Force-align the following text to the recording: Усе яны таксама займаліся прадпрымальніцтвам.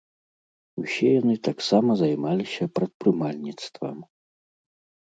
Усе 0.83 1.11
яны 1.21 1.35
таксама 1.49 1.91
займаліся 2.01 2.63
прадпрымальніцтвам. 2.79 3.97